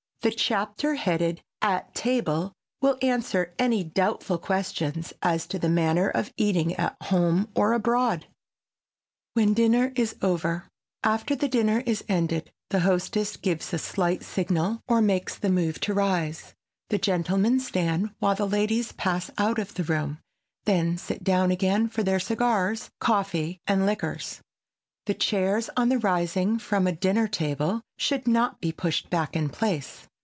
The 0.23 0.29
chapter 0.29 0.93
headed 0.93 1.41
"At 1.63 1.95
Table" 1.95 2.53
will 2.79 2.99
answer 3.01 3.55
any 3.57 3.83
doubtful 3.83 4.37
questions 4.37 5.13
as 5.23 5.47
to 5.47 5.57
the 5.57 5.67
manner 5.67 6.09
of 6.09 6.31
eating 6.37 6.75
at 6.75 6.95
home 7.01 7.49
or 7.55 7.73
abroad. 7.73 8.19
[Sidenote: 8.19 8.33
WHEN 9.33 9.53
DINNER 9.55 9.93
IS 9.95 10.15
OVER] 10.21 10.67
After 11.03 11.35
the 11.35 11.47
dinner 11.47 11.81
is 11.87 12.03
ended, 12.07 12.51
the 12.69 12.81
hostess 12.81 13.35
gives 13.35 13.73
a 13.73 13.79
slight 13.79 14.21
signal, 14.23 14.81
or 14.87 15.01
makes 15.01 15.39
the 15.39 15.49
move 15.49 15.79
to 15.79 15.93
rise. 15.95 16.53
The 16.89 16.99
gentlemen 16.99 17.59
stand 17.59 18.11
while 18.19 18.35
the 18.35 18.47
ladies 18.47 18.91
pass 18.91 19.31
out 19.39 19.57
of 19.57 19.73
the 19.73 19.83
room, 19.83 20.19
then 20.65 20.99
sit 20.99 21.23
down 21.23 21.49
again 21.49 21.87
for 21.89 22.03
their 22.03 22.19
cigars, 22.19 22.91
coffee 22.99 23.57
and 23.65 23.87
liquors. 23.87 24.39
The 25.07 25.15
chairs, 25.15 25.71
on 25.75 25.89
rising 26.01 26.59
from 26.59 26.85
a 26.85 26.91
dinner 26.91 27.27
table, 27.27 27.81
should 27.97 28.27
not 28.27 28.61
be 28.61 28.71
pushed 28.71 29.09
back 29.09 29.35
in 29.35 29.49
place. 29.49 30.07